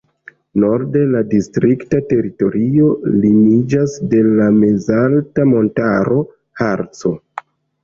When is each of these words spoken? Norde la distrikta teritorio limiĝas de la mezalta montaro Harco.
Norde 0.61 1.01
la 1.15 1.19
distrikta 1.33 1.99
teritorio 2.13 2.89
limiĝas 3.27 3.95
de 4.15 4.23
la 4.41 4.49
mezalta 4.57 5.49
montaro 5.53 6.21
Harco. 6.65 7.17